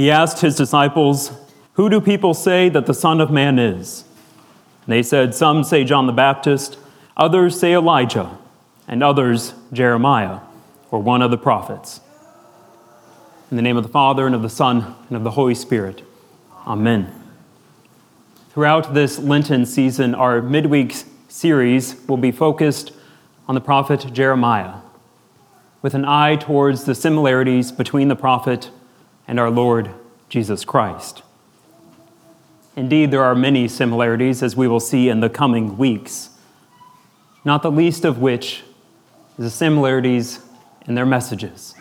he 0.00 0.10
asked 0.10 0.40
his 0.40 0.56
disciples, 0.56 1.30
Who 1.74 1.90
do 1.90 2.00
people 2.00 2.32
say 2.32 2.70
that 2.70 2.86
the 2.86 2.94
Son 2.94 3.20
of 3.20 3.30
Man 3.30 3.58
is? 3.58 4.04
And 4.86 4.94
they 4.94 5.02
said, 5.02 5.34
Some 5.34 5.62
say 5.62 5.84
John 5.84 6.06
the 6.06 6.12
Baptist, 6.14 6.78
others 7.18 7.60
say 7.60 7.74
Elijah, 7.74 8.38
and 8.88 9.02
others 9.02 9.52
Jeremiah, 9.74 10.40
or 10.90 11.02
one 11.02 11.20
of 11.20 11.30
the 11.30 11.36
prophets. 11.36 12.00
In 13.50 13.58
the 13.58 13.62
name 13.62 13.76
of 13.76 13.82
the 13.82 13.90
Father, 13.90 14.24
and 14.24 14.34
of 14.34 14.40
the 14.40 14.48
Son, 14.48 14.96
and 15.08 15.18
of 15.18 15.22
the 15.22 15.32
Holy 15.32 15.54
Spirit. 15.54 16.02
Amen. 16.66 17.12
Throughout 18.54 18.94
this 18.94 19.18
Lenten 19.18 19.66
season, 19.66 20.14
our 20.14 20.40
midweek 20.40 20.96
series 21.28 21.94
will 22.08 22.16
be 22.16 22.32
focused 22.32 22.92
on 23.46 23.54
the 23.54 23.60
prophet 23.60 24.06
Jeremiah, 24.14 24.76
with 25.82 25.92
an 25.92 26.06
eye 26.06 26.36
towards 26.36 26.84
the 26.84 26.94
similarities 26.94 27.70
between 27.70 28.08
the 28.08 28.16
prophet 28.16 28.70
and 29.30 29.38
our 29.38 29.48
Lord 29.48 29.92
Jesus 30.28 30.64
Christ. 30.64 31.22
Indeed, 32.74 33.12
there 33.12 33.22
are 33.22 33.36
many 33.36 33.68
similarities, 33.68 34.42
as 34.42 34.56
we 34.56 34.66
will 34.66 34.80
see 34.80 35.08
in 35.08 35.20
the 35.20 35.30
coming 35.30 35.78
weeks, 35.78 36.30
not 37.44 37.62
the 37.62 37.70
least 37.70 38.04
of 38.04 38.18
which 38.18 38.64
is 39.38 39.44
the 39.44 39.50
similarities 39.50 40.40
in 40.84 40.96
their 40.96 41.06
messages. 41.06 41.76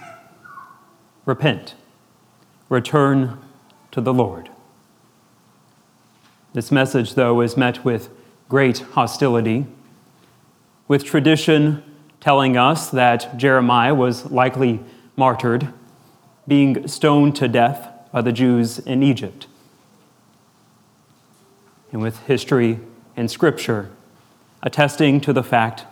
Repent, 1.25 1.73
return 2.70 3.39
to 3.94 4.00
the 4.00 4.13
Lord. 4.13 4.52
This 6.53 6.72
message, 6.72 7.16
though, 7.16 7.41
is 7.41 7.58
met 7.58 7.84
with 7.84 8.09
great 8.47 8.77
hostility, 8.77 9.66
with 10.88 11.03
tradition 11.03 11.84
telling 12.22 12.58
us 12.58 12.91
that 12.91 13.38
Jeremiah 13.38 13.95
was 13.95 14.30
likely 14.30 14.81
martyred 15.16 15.73
being 16.49 16.88
stoned 16.88 17.35
to 17.38 17.48
death 17.48 17.89
by 18.12 18.21
the 18.21 18.31
Jews 18.31 18.80
in 18.80 19.03
Egypt. 19.03 19.48
And 21.91 22.02
with 22.02 22.19
history 22.25 22.80
and 23.16 23.31
scripture 23.31 23.92
attesting 24.61 25.22
to 25.22 25.31
the 25.31 25.44
fact 25.44 25.86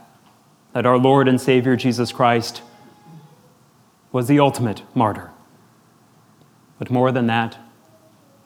that 0.74 0.86
our 0.86 0.98
Lord 0.98 1.28
and 1.28 1.40
Savior 1.40 1.76
Jesus 1.76 2.12
Christ 2.12 2.62
was 4.12 4.28
the 4.28 4.40
ultimate 4.40 4.84
martyr. 4.94 5.32
But 6.80 6.92
more 6.92 7.12
than 7.12 7.28
that, 7.28 7.58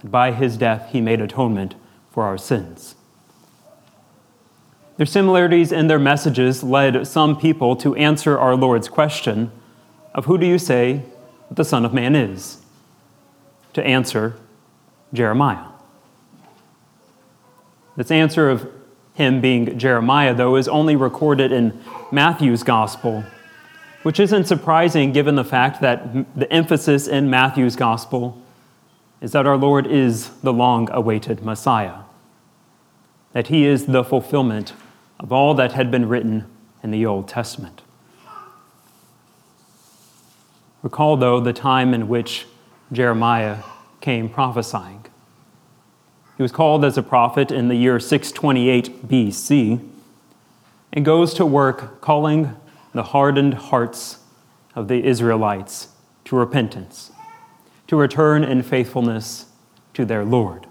by 0.04 0.32
his 0.32 0.58
death, 0.58 0.90
he 0.92 1.02
made 1.02 1.22
atonement 1.22 1.76
for 2.10 2.24
our 2.24 2.38
sins. 2.38 2.96
Their 4.98 5.06
similarities 5.06 5.72
in 5.72 5.88
their 5.88 6.00
messages 6.00 6.64
led 6.64 7.08
some 7.08 7.38
people 7.38 7.76
to 7.78 7.96
answer 7.96 8.38
our 8.38 8.56
Lord's 8.56 8.88
question 8.90 9.52
of 10.14 10.26
who 10.26 10.38
do 10.38 10.46
you 10.46 10.58
say 10.58 11.04
the 11.52 11.66
Son 11.66 11.86
of 11.86 11.94
Man 11.94 12.16
is? 12.16 12.60
To 13.74 13.86
answer, 13.86 14.38
Jeremiah. 15.14 15.68
This 17.98 18.10
answer 18.10 18.50
of 18.50 18.72
him 19.14 19.42
being 19.42 19.78
Jeremiah, 19.78 20.34
though, 20.34 20.56
is 20.56 20.68
only 20.68 20.96
recorded 20.96 21.52
in 21.52 21.80
Matthew's 22.12 22.64
Gospel, 22.64 23.24
which 24.04 24.20
isn't 24.20 24.46
surprising 24.46 25.12
given 25.12 25.36
the 25.36 25.44
fact 25.44 25.82
that 25.82 26.36
the 26.38 26.52
emphasis 26.52 27.08
in 27.08 27.30
Matthew's 27.30 27.76
Gospel 27.76 28.42
is 29.20 29.34
that 29.34 29.46
our 29.46 29.58
Lord 29.58 29.86
is 29.86 30.30
the 30.40 30.54
long 30.54 30.90
awaited 30.92 31.44
Messiah, 31.44 32.00
that 33.34 33.48
he 33.48 33.66
is 33.66 33.86
the 33.86 34.04
fulfillment 34.04 34.74
of 35.20 35.32
all 35.32 35.54
that 35.54 35.74
had 35.74 35.92
been 35.92 36.08
written 36.10 36.46
in 36.82 36.92
the 36.92 37.06
Old 37.06 37.28
Testament. 37.28 37.82
Recall, 40.84 41.18
though, 41.18 41.40
the 41.40 41.54
time 41.54 41.94
in 41.94 42.08
which 42.08 42.48
Jeremiah 42.92 43.60
came 44.00 44.30
prophesying. 44.30 45.06
He 46.38 46.44
was 46.44 46.52
called 46.52 46.84
as 46.84 46.98
a 46.98 47.04
prophet 47.04 47.52
in 47.52 47.68
the 47.68 47.76
year 47.76 48.00
628 48.00 49.08
BC 49.08 49.88
and 50.92 51.06
goes 51.06 51.34
to 51.36 51.46
work 51.46 52.02
calling 52.02 52.56
the 52.94 53.04
hardened 53.04 53.54
hearts 53.54 54.20
of 54.76 54.88
the 54.88 55.04
Israelites 55.06 55.90
to 56.26 56.36
repentance, 56.36 57.12
to 57.88 57.96
return 57.96 58.44
in 58.44 58.64
faithfulness 58.64 59.46
to 59.94 60.04
their 60.04 60.26
Lord. 60.26 60.66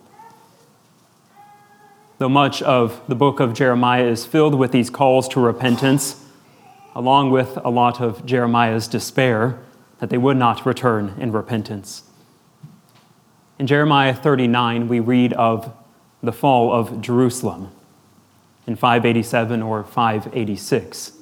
Though 2.18 2.28
much 2.28 2.60
of 2.62 3.00
the 3.08 3.14
book 3.14 3.40
of 3.40 3.54
Jeremiah 3.54 4.06
is 4.06 4.26
filled 4.26 4.54
with 4.54 4.72
these 4.72 4.90
calls 4.90 5.28
to 5.28 5.40
repentance, 5.40 6.22
along 6.94 7.30
with 7.30 7.56
a 7.64 7.70
lot 7.70 8.00
of 8.00 8.26
Jeremiah's 8.26 8.88
despair, 8.88 9.58
that 10.00 10.10
they 10.10 10.18
would 10.18 10.36
not 10.36 10.66
return 10.66 11.14
in 11.18 11.30
repentance. 11.30 12.02
In 13.58 13.66
Jeremiah 13.66 14.14
39, 14.14 14.88
we 14.88 15.00
read 15.00 15.32
of 15.34 15.72
the 16.22 16.32
fall 16.32 16.72
of 16.72 17.00
Jerusalem 17.00 17.70
in 18.66 18.76
587 18.76 19.62
or 19.62 19.84
586 19.84 21.12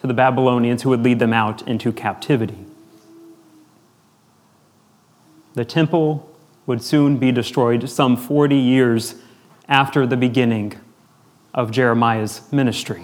to 0.00 0.06
the 0.06 0.14
Babylonians 0.14 0.82
who 0.82 0.88
would 0.88 1.02
lead 1.02 1.18
them 1.18 1.32
out 1.32 1.66
into 1.68 1.92
captivity. 1.92 2.64
The 5.54 5.64
temple 5.64 6.28
would 6.66 6.82
soon 6.82 7.18
be 7.18 7.30
destroyed 7.30 7.88
some 7.90 8.16
40 8.16 8.56
years 8.56 9.16
after 9.68 10.06
the 10.06 10.16
beginning 10.16 10.74
of 11.52 11.70
Jeremiah's 11.70 12.50
ministry. 12.50 13.02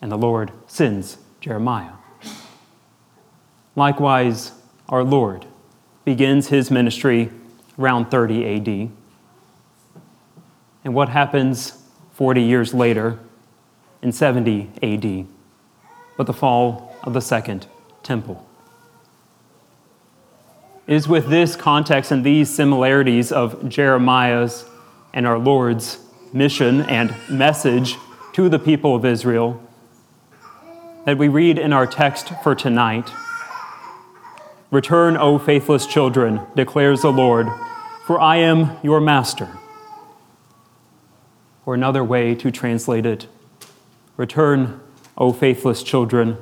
And 0.00 0.12
the 0.12 0.16
Lord 0.16 0.52
sends 0.66 1.18
Jeremiah. 1.40 1.99
Likewise, 3.76 4.52
our 4.88 5.04
Lord 5.04 5.46
begins 6.04 6.48
his 6.48 6.70
ministry 6.70 7.30
around 7.78 8.10
30 8.10 8.56
AD. 8.56 8.90
And 10.84 10.94
what 10.94 11.08
happens 11.08 11.82
40 12.12 12.42
years 12.42 12.74
later 12.74 13.18
in 14.02 14.12
70 14.12 14.70
AD? 14.82 15.26
But 16.16 16.26
the 16.26 16.32
fall 16.32 16.96
of 17.04 17.14
the 17.14 17.20
Second 17.20 17.66
Temple. 18.02 18.46
It 20.86 20.96
is 20.96 21.06
with 21.06 21.28
this 21.28 21.54
context 21.54 22.10
and 22.10 22.24
these 22.24 22.52
similarities 22.52 23.30
of 23.30 23.68
Jeremiah's 23.68 24.64
and 25.14 25.26
our 25.26 25.38
Lord's 25.38 25.98
mission 26.32 26.80
and 26.82 27.14
message 27.30 27.96
to 28.32 28.48
the 28.48 28.58
people 28.58 28.96
of 28.96 29.04
Israel 29.04 29.62
that 31.04 31.16
we 31.16 31.28
read 31.28 31.58
in 31.58 31.72
our 31.72 31.86
text 31.86 32.32
for 32.42 32.54
tonight 32.54 33.10
Return, 34.70 35.16
O 35.16 35.38
faithless 35.38 35.86
children, 35.86 36.40
declares 36.54 37.02
the 37.02 37.12
Lord, 37.12 37.48
for 38.06 38.20
I 38.20 38.36
am 38.36 38.76
your 38.82 39.00
master. 39.00 39.48
Or 41.66 41.74
another 41.74 42.04
way 42.04 42.34
to 42.36 42.50
translate 42.50 43.06
it 43.06 43.26
Return, 44.20 44.78
O 45.16 45.32
faithless 45.32 45.82
children, 45.82 46.36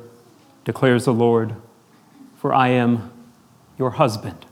declares 0.65 1.05
the 1.05 1.15
Lord, 1.15 1.55
for 2.37 2.53
I 2.53 2.71
am 2.71 3.13
your 3.79 3.93
husband. 3.93 4.47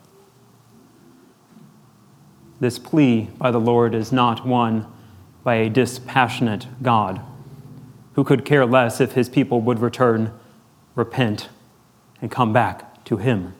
This 2.61 2.79
plea 2.79 3.23
by 3.37 3.51
the 3.51 3.59
Lord 3.59 3.97
is 3.97 4.13
not 4.13 4.47
one 4.47 4.87
by 5.43 5.57
a 5.57 5.69
dispassionate 5.69 6.69
God 6.83 7.21
who 8.15 8.23
could 8.23 8.45
care 8.45 8.65
less 8.65 9.01
if 9.01 9.13
his 9.13 9.29
people 9.29 9.61
would 9.61 9.81
return, 9.81 10.33
repent, 10.95 11.49
and 12.23 12.31
come 12.31 12.53
back 12.53 13.05
to 13.07 13.17
him. 13.17 13.55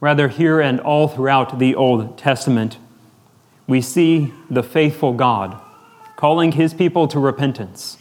Rather, 0.00 0.28
here 0.28 0.60
and 0.60 0.80
all 0.80 1.08
throughout 1.08 1.58
the 1.58 1.74
Old 1.74 2.16
Testament, 2.16 2.78
we 3.66 3.80
see 3.80 4.32
the 4.48 4.62
faithful 4.62 5.12
God 5.12 5.60
calling 6.16 6.52
his 6.52 6.72
people 6.72 7.08
to 7.08 7.18
repentance, 7.18 7.98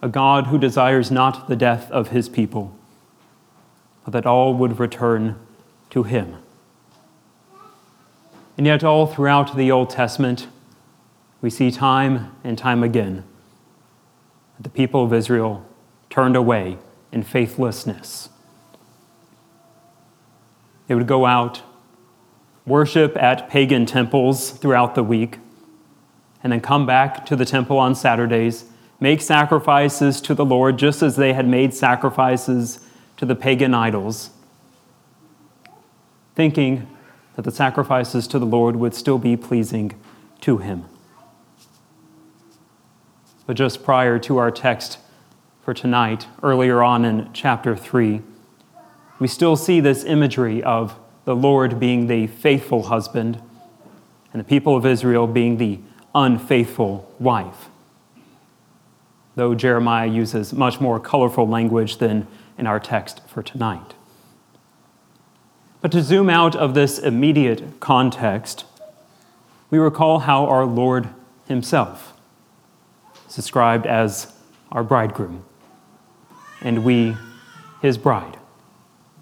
a 0.00 0.08
God 0.08 0.46
who 0.46 0.58
desires 0.58 1.10
not 1.10 1.48
the 1.48 1.56
death 1.56 1.90
of 1.90 2.08
his 2.08 2.28
people, 2.28 2.76
but 4.04 4.12
that 4.12 4.26
all 4.26 4.54
would 4.54 4.78
return 4.78 5.36
to 5.90 6.04
him. 6.04 6.36
And 8.56 8.66
yet, 8.66 8.82
all 8.82 9.06
throughout 9.06 9.56
the 9.56 9.70
Old 9.70 9.90
Testament, 9.90 10.48
we 11.40 11.50
see 11.50 11.70
time 11.70 12.34
and 12.42 12.58
time 12.58 12.82
again 12.82 13.24
that 14.56 14.64
the 14.64 14.70
people 14.70 15.04
of 15.04 15.12
Israel 15.12 15.64
turned 16.10 16.34
away 16.34 16.78
in 17.12 17.22
faithlessness 17.22 18.28
they 20.88 20.94
would 20.94 21.06
go 21.06 21.26
out, 21.26 21.62
worship 22.66 23.16
at 23.16 23.48
pagan 23.48 23.86
temples 23.86 24.50
throughout 24.50 24.94
the 24.94 25.04
week, 25.04 25.38
and 26.42 26.52
then 26.52 26.60
come 26.60 26.86
back 26.86 27.24
to 27.26 27.36
the 27.36 27.44
temple 27.44 27.78
on 27.78 27.94
Saturdays, 27.94 28.64
make 28.98 29.20
sacrifices 29.20 30.20
to 30.22 30.34
the 30.34 30.44
Lord 30.44 30.78
just 30.78 31.02
as 31.02 31.16
they 31.16 31.34
had 31.34 31.46
made 31.46 31.72
sacrifices 31.72 32.80
to 33.16 33.26
the 33.26 33.36
pagan 33.36 33.74
idols, 33.74 34.30
thinking 36.34 36.88
that 37.36 37.42
the 37.42 37.52
sacrifices 37.52 38.26
to 38.28 38.38
the 38.38 38.46
Lord 38.46 38.76
would 38.76 38.94
still 38.94 39.18
be 39.18 39.36
pleasing 39.36 39.94
to 40.40 40.58
him. 40.58 40.84
But 43.46 43.56
just 43.56 43.84
prior 43.84 44.18
to 44.20 44.38
our 44.38 44.50
text 44.50 44.98
for 45.62 45.74
tonight, 45.74 46.26
earlier 46.42 46.82
on 46.82 47.04
in 47.04 47.30
chapter 47.32 47.76
3, 47.76 48.22
we 49.18 49.28
still 49.28 49.56
see 49.56 49.80
this 49.80 50.04
imagery 50.04 50.62
of 50.62 50.98
the 51.24 51.34
Lord 51.36 51.78
being 51.78 52.06
the 52.06 52.26
faithful 52.26 52.84
husband 52.84 53.40
and 54.32 54.40
the 54.40 54.44
people 54.44 54.76
of 54.76 54.86
Israel 54.86 55.26
being 55.26 55.56
the 55.56 55.80
unfaithful 56.14 57.12
wife. 57.18 57.68
Though 59.34 59.54
Jeremiah 59.54 60.06
uses 60.06 60.52
much 60.52 60.80
more 60.80 60.98
colorful 60.98 61.46
language 61.46 61.98
than 61.98 62.26
in 62.56 62.66
our 62.66 62.80
text 62.80 63.20
for 63.28 63.42
tonight. 63.42 63.94
But 65.80 65.92
to 65.92 66.02
zoom 66.02 66.28
out 66.28 66.56
of 66.56 66.74
this 66.74 66.98
immediate 66.98 67.78
context, 67.78 68.64
we 69.70 69.78
recall 69.78 70.20
how 70.20 70.46
our 70.46 70.64
Lord 70.64 71.08
Himself 71.46 72.14
is 73.28 73.36
described 73.36 73.86
as 73.86 74.32
our 74.72 74.82
bridegroom, 74.82 75.44
and 76.60 76.84
we, 76.84 77.16
His 77.80 77.96
bride, 77.96 78.37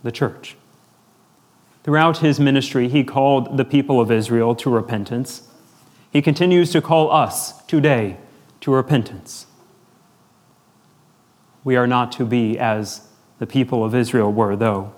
the 0.07 0.13
church. 0.13 0.57
Throughout 1.85 2.19
His 2.19 2.41
ministry, 2.41 2.89
He 2.89 3.05
called 3.05 3.59
the 3.59 3.65
people 3.65 4.01
of 4.01 4.11
Israel 4.11 4.55
to 4.55 4.71
repentance. 4.71 5.49
He 6.11 6.23
continues 6.23 6.73
to 6.73 6.81
call 6.81 7.11
us 7.11 7.63
today 7.65 8.17
to 8.63 8.73
repentance. 8.73 9.47
We 11.63 11.77
are 11.77 11.87
not 11.87 12.11
to 12.13 12.25
be 12.25 12.59
as 12.59 13.07
the 13.39 13.47
people 13.47 13.85
of 13.85 13.95
Israel 13.95 14.33
were, 14.33 14.57
though 14.57 14.95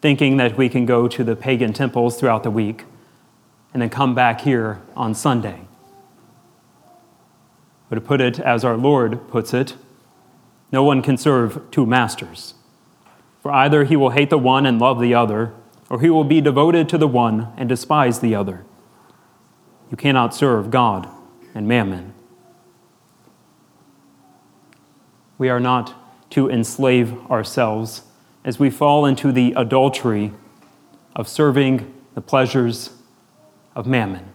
thinking 0.00 0.36
that 0.36 0.56
we 0.56 0.68
can 0.68 0.86
go 0.86 1.08
to 1.08 1.24
the 1.24 1.34
pagan 1.34 1.72
temples 1.72 2.18
throughout 2.18 2.42
the 2.42 2.50
week 2.50 2.84
and 3.72 3.82
then 3.82 3.90
come 3.90 4.14
back 4.14 4.42
here 4.42 4.80
on 4.94 5.14
Sunday. 5.14 5.60
But 7.88 7.96
to 7.96 8.00
put 8.00 8.20
it 8.20 8.38
as 8.38 8.64
our 8.64 8.76
Lord 8.76 9.28
puts 9.28 9.52
it, 9.52 9.74
no 10.70 10.82
one 10.82 11.02
can 11.02 11.16
serve 11.16 11.60
two 11.70 11.86
masters. 11.86 12.54
For 13.46 13.52
either 13.52 13.84
he 13.84 13.94
will 13.94 14.10
hate 14.10 14.30
the 14.30 14.38
one 14.38 14.66
and 14.66 14.80
love 14.80 15.00
the 15.00 15.14
other, 15.14 15.54
or 15.88 16.00
he 16.00 16.10
will 16.10 16.24
be 16.24 16.40
devoted 16.40 16.88
to 16.88 16.98
the 16.98 17.06
one 17.06 17.52
and 17.56 17.68
despise 17.68 18.18
the 18.18 18.34
other. 18.34 18.64
You 19.88 19.96
cannot 19.96 20.34
serve 20.34 20.68
God 20.68 21.08
and 21.54 21.68
mammon. 21.68 22.12
We 25.38 25.48
are 25.48 25.60
not 25.60 25.94
to 26.30 26.50
enslave 26.50 27.16
ourselves 27.30 28.02
as 28.44 28.58
we 28.58 28.68
fall 28.68 29.06
into 29.06 29.30
the 29.30 29.52
adultery 29.56 30.32
of 31.14 31.28
serving 31.28 31.94
the 32.16 32.22
pleasures 32.22 32.90
of 33.76 33.86
mammon. 33.86 34.28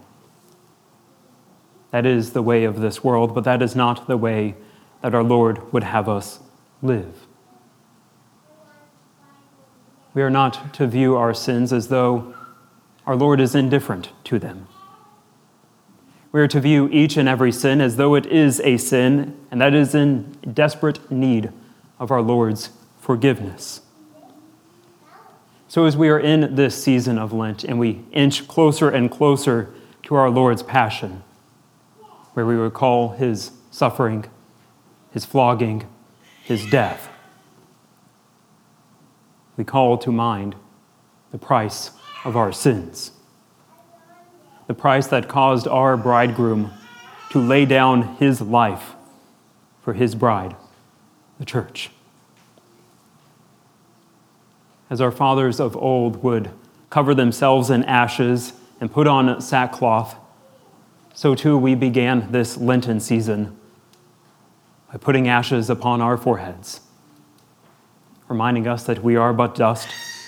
That 1.89 2.05
is 2.05 2.31
the 2.31 2.41
way 2.41 2.63
of 2.63 2.79
this 2.79 3.03
world, 3.03 3.35
but 3.35 3.43
that 3.43 3.61
is 3.61 3.75
not 3.75 4.07
the 4.07 4.15
way 4.15 4.55
that 5.01 5.13
our 5.13 5.21
Lord 5.21 5.73
would 5.73 5.83
have 5.83 6.07
us 6.07 6.39
live. 6.81 7.27
We 10.13 10.21
are 10.21 10.29
not 10.29 10.73
to 10.75 10.87
view 10.87 11.15
our 11.15 11.33
sins 11.33 11.71
as 11.71 11.87
though 11.87 12.33
our 13.05 13.15
Lord 13.15 13.39
is 13.39 13.55
indifferent 13.55 14.11
to 14.25 14.39
them. 14.39 14.67
We 16.31 16.39
are 16.39 16.47
to 16.47 16.61
view 16.61 16.87
each 16.91 17.17
and 17.17 17.27
every 17.27 17.51
sin 17.51 17.81
as 17.81 17.97
though 17.97 18.15
it 18.15 18.25
is 18.25 18.59
a 18.61 18.77
sin, 18.77 19.37
and 19.49 19.59
that 19.59 19.73
is 19.73 19.93
in 19.93 20.31
desperate 20.53 21.11
need 21.11 21.51
of 21.99 22.11
our 22.11 22.21
Lord's 22.21 22.69
forgiveness. 22.99 23.81
So, 25.67 25.85
as 25.85 25.95
we 25.95 26.09
are 26.09 26.19
in 26.19 26.55
this 26.55 26.81
season 26.81 27.17
of 27.17 27.31
Lent 27.31 27.63
and 27.63 27.79
we 27.79 28.03
inch 28.11 28.47
closer 28.47 28.89
and 28.89 29.09
closer 29.09 29.73
to 30.03 30.15
our 30.15 30.29
Lord's 30.29 30.63
passion, 30.63 31.23
where 32.33 32.45
we 32.45 32.55
recall 32.55 33.09
his 33.09 33.51
suffering, 33.71 34.25
his 35.11 35.25
flogging, 35.25 35.87
his 36.43 36.65
death, 36.69 37.10
we 39.57 39.63
call 39.63 39.97
to 39.97 40.11
mind 40.11 40.55
the 41.31 41.37
price 41.37 41.91
of 42.25 42.35
our 42.35 42.51
sins. 42.51 43.11
The 44.67 44.73
price 44.73 45.07
that 45.07 45.27
caused 45.27 45.67
our 45.67 45.97
bridegroom 45.97 46.71
to 47.31 47.39
lay 47.39 47.65
down 47.65 48.15
his 48.17 48.41
life 48.41 48.93
for 49.81 49.93
his 49.93 50.15
bride, 50.15 50.55
the 51.39 51.45
church 51.45 51.89
as 54.91 54.99
our 54.99 55.09
fathers 55.09 55.59
of 55.59 55.75
old 55.77 56.21
would 56.21 56.51
cover 56.91 57.15
themselves 57.15 57.69
in 57.69 57.81
ashes 57.85 58.51
and 58.81 58.91
put 58.91 59.07
on 59.07 59.41
sackcloth, 59.41 60.17
so 61.13 61.33
too 61.33 61.57
we 61.57 61.73
began 61.73 62.29
this 62.31 62.57
Lenten 62.57 62.99
season 62.99 63.57
by 64.91 64.97
putting 64.97 65.29
ashes 65.29 65.69
upon 65.69 66.01
our 66.01 66.17
foreheads, 66.17 66.81
reminding 68.31 68.67
us 68.67 68.83
that 68.85 69.03
we 69.03 69.15
are 69.15 69.33
but 69.33 69.53
dust, 69.53 69.87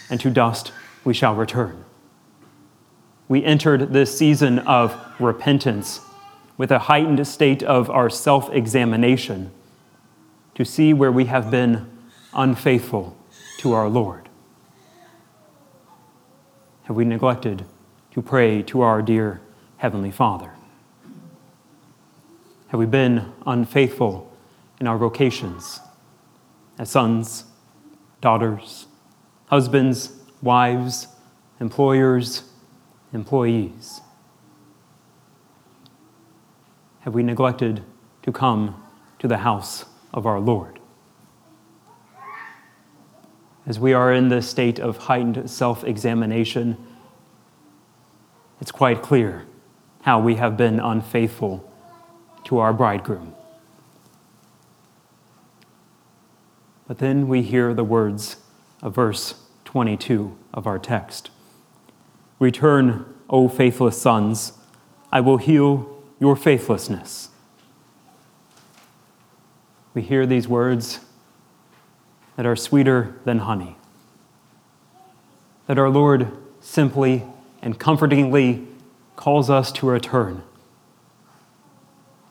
and 0.09 0.19
to 0.19 0.29
dust 0.29 0.71
we 1.03 1.13
shall 1.13 1.33
return. 1.33 1.83
We 3.27 3.44
entered 3.44 3.94
this 3.94 4.15
season 4.15 4.59
of 4.59 4.95
repentance 5.19 6.01
with 6.57 6.71
a 6.71 6.79
heightened 6.79 7.25
state 7.25 7.63
of 7.63 7.89
our 7.89 8.09
self 8.09 8.53
examination 8.53 9.51
to 10.53 10.63
see 10.63 10.94
where 10.94 11.11
we 11.11 11.25
have 11.25 11.50
been 11.50 11.89
unfaithful 12.33 13.17
to 13.57 13.73
our 13.73 13.89
Lord 13.89 14.23
have 16.83 16.95
we 16.97 17.06
neglected 17.06 17.65
to 18.11 18.21
pray 18.21 18.61
to 18.61 18.81
our 18.81 19.01
dear 19.01 19.41
Heavenly 19.77 20.11
Father? 20.11 20.51
Have 22.67 22.79
we 22.79 22.85
been 22.85 23.31
unfaithful 23.45 24.31
in 24.79 24.88
our 24.88 24.97
vocations 24.97 25.79
as 26.77 26.89
sons, 26.89 27.45
daughters, 28.23 28.87
husbands, 29.47 30.13
wives, 30.41 31.07
employers, 31.59 32.43
employees? 33.13 34.01
Have 37.01 37.13
we 37.13 37.21
neglected 37.21 37.83
to 38.21 38.31
come 38.31 38.81
to 39.19 39.27
the 39.27 39.39
house 39.39 39.85
of 40.13 40.25
our 40.25 40.39
Lord? 40.39 40.79
as 43.65 43.79
we 43.79 43.93
are 43.93 44.13
in 44.13 44.29
this 44.29 44.49
state 44.49 44.79
of 44.79 44.97
heightened 44.97 45.49
self 45.49 45.83
examination, 45.83 46.77
it's 48.59 48.71
quite 48.71 49.01
clear 49.01 49.45
how 50.01 50.19
we 50.19 50.35
have 50.35 50.57
been 50.57 50.79
unfaithful 50.79 51.69
to 52.43 52.59
our 52.59 52.73
bridegroom. 52.73 53.33
But 56.88 57.00
then 57.00 57.27
we 57.27 57.41
hear 57.41 57.74
the 57.74 57.83
words 57.83 58.38
of 58.81 58.95
verse 58.95 59.35
22 59.65 60.38
of 60.53 60.68
our 60.68 60.80
text 60.80 61.30
Return, 62.40 63.06
O 63.30 63.47
faithless 63.47 64.02
sons, 64.02 64.54
I 65.11 65.21
will 65.21 65.37
heal 65.37 66.04
your 66.19 66.35
faithlessness. 66.35 67.30
We 69.94 70.02
hear 70.02 70.25
these 70.25 70.47
words 70.47 70.99
that 72.35 72.45
are 72.45 72.56
sweeter 72.56 73.16
than 73.23 73.40
honey. 73.40 73.78
That 75.68 75.78
our 75.78 75.90
Lord 75.90 76.31
simply 76.59 77.23
and 77.61 77.80
comfortingly 77.80 78.68
calls 79.16 79.49
us 79.49 79.71
to 79.73 79.87
return. 79.87 80.44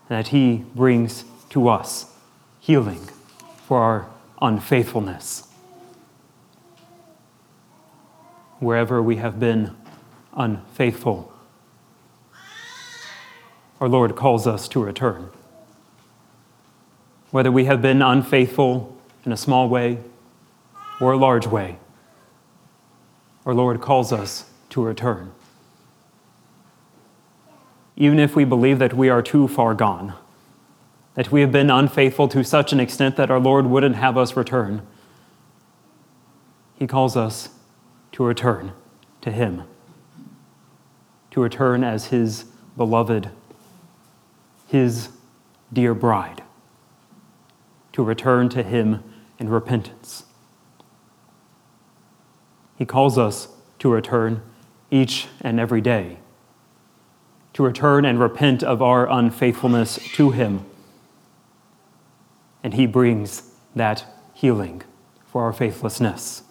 That 0.08 0.28
He 0.28 0.64
brings 0.74 1.24
to 1.50 1.68
us 1.68 2.12
healing 2.60 3.08
for 3.66 3.78
our 3.78 4.10
unfaithfulness. 4.42 5.48
Wherever 8.58 9.02
we 9.02 9.16
have 9.16 9.40
been 9.40 9.74
unfaithful, 10.36 11.32
our 13.80 13.88
Lord 13.88 14.14
calls 14.14 14.46
us 14.46 14.68
to 14.68 14.82
return. 14.82 15.30
Whether 17.30 17.50
we 17.50 17.64
have 17.64 17.80
been 17.80 18.02
unfaithful 18.02 18.96
in 19.24 19.32
a 19.32 19.36
small 19.36 19.68
way 19.68 19.98
or 21.00 21.12
a 21.12 21.16
large 21.16 21.46
way. 21.46 21.78
Our 23.46 23.54
Lord 23.54 23.80
calls 23.80 24.12
us 24.12 24.50
to 24.70 24.82
return. 24.82 25.32
Even 27.96 28.18
if 28.18 28.36
we 28.36 28.44
believe 28.44 28.78
that 28.78 28.94
we 28.94 29.08
are 29.08 29.22
too 29.22 29.48
far 29.48 29.74
gone, 29.74 30.14
that 31.14 31.30
we 31.30 31.40
have 31.42 31.52
been 31.52 31.70
unfaithful 31.70 32.28
to 32.28 32.42
such 32.42 32.72
an 32.72 32.80
extent 32.80 33.16
that 33.16 33.30
our 33.30 33.40
Lord 33.40 33.66
wouldn't 33.66 33.96
have 33.96 34.16
us 34.16 34.36
return, 34.36 34.86
He 36.78 36.86
calls 36.86 37.16
us 37.16 37.50
to 38.12 38.24
return 38.24 38.72
to 39.20 39.30
Him, 39.30 39.64
to 41.30 41.40
return 41.40 41.84
as 41.84 42.06
His 42.06 42.44
beloved, 42.76 43.30
His 44.68 45.10
dear 45.72 45.94
bride, 45.94 46.42
to 47.92 48.02
return 48.02 48.48
to 48.50 48.62
Him 48.62 49.02
in 49.38 49.48
repentance. 49.48 50.24
He 52.76 52.86
calls 52.86 53.18
us 53.18 53.48
to 53.78 53.90
return 53.90 54.42
each 54.90 55.28
and 55.40 55.60
every 55.60 55.80
day, 55.80 56.18
to 57.52 57.62
return 57.62 58.04
and 58.04 58.18
repent 58.18 58.62
of 58.62 58.80
our 58.80 59.08
unfaithfulness 59.10 59.98
to 60.14 60.30
Him. 60.30 60.64
And 62.62 62.74
He 62.74 62.86
brings 62.86 63.50
that 63.74 64.04
healing 64.34 64.82
for 65.26 65.44
our 65.44 65.52
faithlessness. 65.52 66.42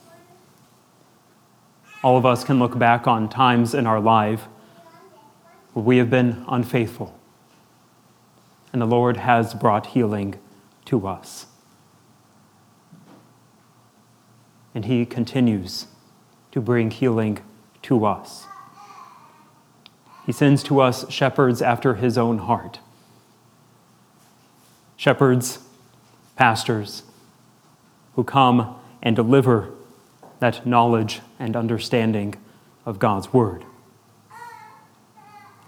All 2.04 2.18
of 2.18 2.26
us 2.26 2.44
can 2.44 2.60
look 2.60 2.78
back 2.78 3.08
on 3.08 3.30
times 3.30 3.74
in 3.74 3.86
our 3.86 4.00
life 4.00 4.48
where 5.74 5.86
we 5.86 5.98
have 5.98 6.10
been 6.10 6.44
unfaithful, 6.48 7.18
and 8.74 8.82
the 8.82 8.88
Lord 8.88 9.18
has 9.18 9.54
brought 9.54 9.88
healing 9.88 10.36
to 10.86 11.08
us. 11.08 11.46
And 14.74 14.86
He 14.86 15.06
continues 15.06 15.88
to 16.52 16.60
bring 16.60 16.92
healing 16.92 17.40
to 17.84 18.06
us. 18.06 18.48
He 20.26 20.32
sends 20.32 20.64
to 20.64 20.82
us 20.82 21.10
shepherds 21.12 21.62
after 21.62 21.96
His 21.96 22.18
own 22.18 22.40
heart 22.40 22.80
shepherds, 25.02 25.58
pastors, 26.42 27.04
who 28.16 28.24
come 28.24 28.76
and 29.04 29.16
deliver 29.16 29.70
that 30.40 30.66
knowledge 30.66 31.20
and 31.38 31.56
understanding 31.56 32.34
of 32.84 32.98
God's 32.98 33.32
Word. 33.32 33.64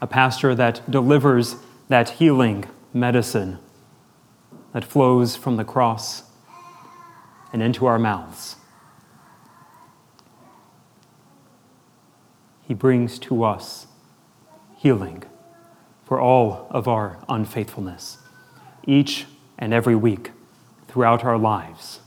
A 0.01 0.07
pastor 0.07 0.55
that 0.55 0.81
delivers 0.89 1.57
that 1.89 2.09
healing 2.17 2.65
medicine 2.91 3.59
that 4.71 4.83
flows 4.83 5.35
from 5.35 5.57
the 5.57 5.63
cross 5.63 6.23
and 7.51 7.61
into 7.61 7.85
our 7.85 7.99
mouths. 7.99 8.55
He 12.67 12.73
brings 12.73 13.19
to 13.19 13.43
us 13.43 13.85
healing 14.77 15.21
for 16.03 16.19
all 16.19 16.65
of 16.71 16.87
our 16.87 17.19
unfaithfulness 17.29 18.17
each 18.87 19.27
and 19.59 19.71
every 19.71 19.95
week 19.95 20.31
throughout 20.93 21.25
our 21.25 21.39
lives. 21.39 22.01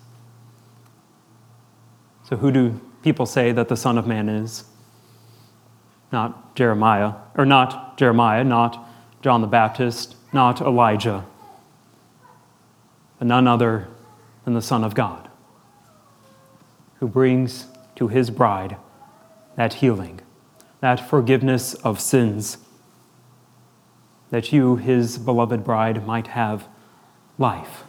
So, 2.23 2.37
who 2.37 2.53
do 2.53 2.81
people 3.03 3.27
say 3.27 3.51
that 3.51 3.69
the 3.69 3.77
Son 3.77 3.99
of 3.99 4.07
Man 4.07 4.29
is? 4.29 4.63
Not 6.13 6.55
Jeremiah, 6.55 7.15
or 7.37 7.45
not 7.45 7.99
Jeremiah, 7.99 8.45
not 8.45 8.89
John 9.23 9.41
the 9.41 9.49
Baptist, 9.49 10.15
not 10.33 10.61
Elijah, 10.61 11.27
but 13.19 13.27
none 13.27 13.49
other 13.49 13.89
than 14.45 14.55
the 14.55 14.63
Son 14.63 14.85
of 14.85 14.95
God, 14.95 15.29
who 17.01 17.09
brings 17.09 17.67
to 17.97 18.07
his 18.07 18.31
bride 18.31 18.77
that 19.57 19.75
healing, 19.75 20.21
that 20.79 21.01
forgiveness 21.01 21.75
of 21.75 21.99
sins 21.99 22.59
that 24.31 24.53
you, 24.53 24.77
his 24.77 25.19
beloved 25.19 25.65
bride, 25.65 26.07
might 26.07 26.29
have 26.29 26.69
life. 27.37 27.83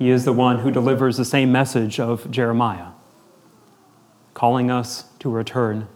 He 0.00 0.08
is 0.08 0.24
the 0.24 0.32
one 0.32 0.60
who 0.60 0.70
delivers 0.70 1.18
the 1.18 1.26
same 1.26 1.52
message 1.52 2.00
of 2.00 2.30
Jeremiah, 2.30 2.92
calling 4.32 4.70
us 4.70 5.04
to 5.18 5.28
return, 5.28 5.88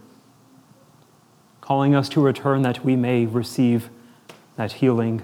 calling 1.63 1.95
us 1.95 2.11
to 2.11 2.21
return 2.21 2.61
that 2.61 2.85
we 2.85 2.97
may 2.97 3.25
receive 3.25 3.89
that 4.57 4.73
healing, 4.73 5.23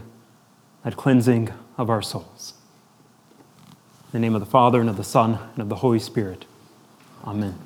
that 0.83 0.97
cleansing 0.97 1.51
of 1.77 1.91
our 1.91 2.01
souls. 2.01 2.55
In 3.69 4.13
the 4.13 4.19
name 4.21 4.35
of 4.35 4.41
the 4.41 4.47
Father, 4.47 4.81
and 4.81 4.89
of 4.89 4.97
the 4.97 5.05
Son, 5.05 5.39
and 5.53 5.61
of 5.61 5.69
the 5.69 5.77
Holy 5.77 5.99
Spirit. 5.99 6.47
Amen. 7.27 7.59